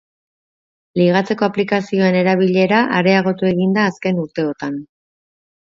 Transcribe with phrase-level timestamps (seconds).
[0.99, 4.83] Ligatzeko aplikazioen erabilera areagotu egin da azken urteotan.